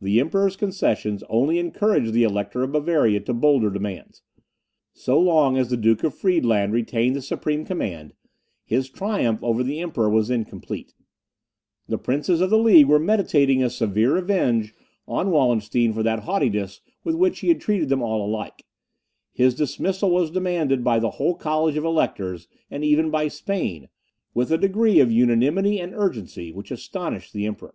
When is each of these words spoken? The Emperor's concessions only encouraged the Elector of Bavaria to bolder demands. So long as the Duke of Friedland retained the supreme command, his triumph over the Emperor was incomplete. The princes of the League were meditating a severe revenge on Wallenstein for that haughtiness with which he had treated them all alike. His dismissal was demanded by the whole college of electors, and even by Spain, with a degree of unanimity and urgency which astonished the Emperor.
The 0.00 0.20
Emperor's 0.20 0.54
concessions 0.54 1.24
only 1.28 1.58
encouraged 1.58 2.12
the 2.12 2.22
Elector 2.22 2.62
of 2.62 2.70
Bavaria 2.70 3.18
to 3.18 3.34
bolder 3.34 3.68
demands. 3.68 4.22
So 4.92 5.18
long 5.20 5.56
as 5.56 5.70
the 5.70 5.76
Duke 5.76 6.04
of 6.04 6.14
Friedland 6.14 6.72
retained 6.72 7.16
the 7.16 7.20
supreme 7.20 7.64
command, 7.64 8.14
his 8.64 8.88
triumph 8.88 9.42
over 9.42 9.64
the 9.64 9.80
Emperor 9.80 10.08
was 10.08 10.30
incomplete. 10.30 10.94
The 11.88 11.98
princes 11.98 12.40
of 12.40 12.50
the 12.50 12.58
League 12.58 12.86
were 12.86 13.00
meditating 13.00 13.60
a 13.60 13.70
severe 13.70 14.14
revenge 14.14 14.72
on 15.08 15.32
Wallenstein 15.32 15.92
for 15.94 16.04
that 16.04 16.20
haughtiness 16.20 16.80
with 17.02 17.16
which 17.16 17.40
he 17.40 17.48
had 17.48 17.60
treated 17.60 17.88
them 17.88 18.02
all 18.02 18.24
alike. 18.24 18.64
His 19.32 19.56
dismissal 19.56 20.12
was 20.12 20.30
demanded 20.30 20.84
by 20.84 21.00
the 21.00 21.10
whole 21.10 21.34
college 21.34 21.76
of 21.76 21.82
electors, 21.84 22.46
and 22.70 22.84
even 22.84 23.10
by 23.10 23.26
Spain, 23.26 23.88
with 24.32 24.52
a 24.52 24.58
degree 24.58 25.00
of 25.00 25.10
unanimity 25.10 25.80
and 25.80 25.92
urgency 25.92 26.52
which 26.52 26.70
astonished 26.70 27.32
the 27.32 27.46
Emperor. 27.46 27.74